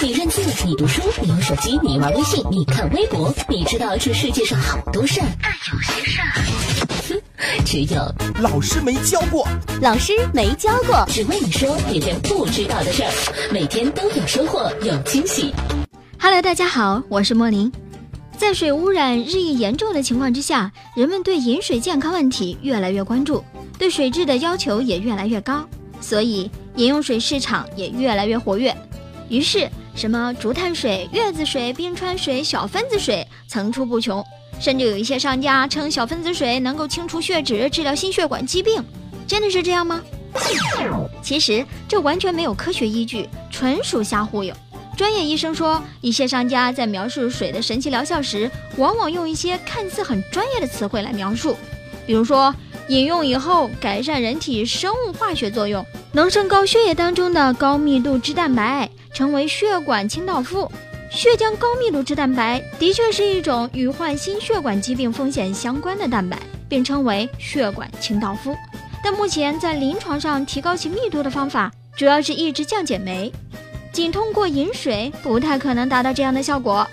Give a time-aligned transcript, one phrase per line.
[0.00, 6.30] 你认字，你读书，你用手机，你玩微信，你看微博，你知道这世界上好多事儿，但有些事儿，
[7.08, 9.44] 哼，只有老师没教过。
[9.82, 13.10] 老师没教过，只为你说别人不知道的事儿，
[13.52, 15.52] 每天都有收获，有惊喜。
[16.20, 17.70] Hello，大家好，我是莫林。
[18.36, 23.42] 在水污染日益严重的情况之下，人们对饮水健康问题越来越关注，
[23.76, 25.68] 对水质的要求也越来越高，
[26.00, 28.72] 所以饮用水市场也越来越活跃。
[29.28, 34.24] 于是，什么竹炭水、月子水、冰川水、小分子水层出不穷，
[34.58, 38.82] 甚至有一些商家称小分子水能够清除血脂、治疗心血管疾病。
[39.26, 40.00] 真的是这样吗？
[41.22, 44.54] 其实这完全没有科学依据，纯属瞎忽悠。
[44.96, 51.56] 专业医生说，一些商家在描述水的神奇疗效时，往往用一些看似很专业的词汇来描述，
[52.06, 52.54] 比如说
[52.88, 60.70] 饮用以后改善人体生物化学作用，能升高血液当中的高密度脂蛋白，成为血管清道夫。
[61.10, 68.54] 血浆高密度脂蛋白的确是一种与患心血管疾病风险相关的蛋白，并称为血管清道夫。
[69.02, 73.32] 但目前在临床上提高其密度的方法，主要是抑制降解酶。
[73.90, 76.86] 仅通过饮水不太可能达到这样的效果。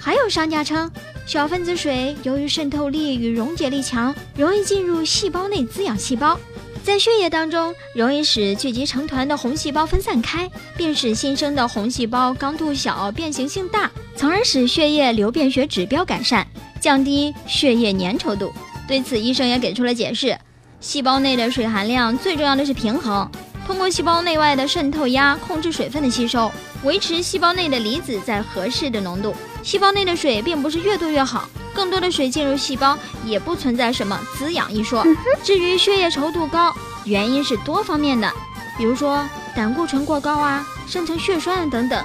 [0.00, 0.90] 还有商家称，
[1.24, 6.38] 小分子水由于渗透力与溶解力强，容易进入细胞内滋养细胞，
[6.82, 16.46] 在血液当中容易使聚集成团的红细胞分散开，并使新生的红细胞刚度小、变形性大，从而使血液流变学指标改善，
[16.80, 18.52] 降低血液粘稠度。
[18.88, 20.36] 对此，医生也给出了解释：
[20.80, 23.30] 细胞内的水含量最重要的是平衡。
[23.66, 26.50] 通过细胞内外的渗透压控制水分的吸收，
[26.82, 29.32] 维持细胞内的离子在合适的浓度。
[29.62, 31.48] 细胞内的水并不是越多越好，
[31.80, 35.02] 更多的水进入细胞也不存在什么滋养一说。
[35.42, 36.70] 至于血液稠度高，
[37.06, 38.30] 原因是多方面的，
[38.76, 42.04] 比如说胆固醇过高啊、生成血栓啊等等。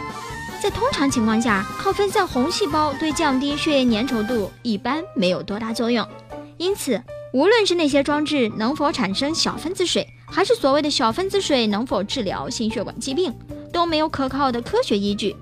[0.64, 6.08] 在通常情况下，靠分散红细胞对降低血液粘稠度一般没有多大作用。
[6.56, 13.38] 因此，无论是那些装置能否产生小分子水，还是所谓的小分子水能否治疗心血管疾病，
[13.74, 15.36] 都没有可靠的科学依据。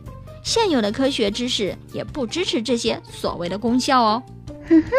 [0.44, 4.24] 现有的科学知识也不支持这些所谓的功效哦。
[4.68, 4.92] 哼哼。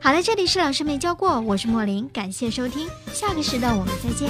[0.00, 4.28] 好了，这里是老师没教过，我是莫林，感谢收听，下个时段我们再见。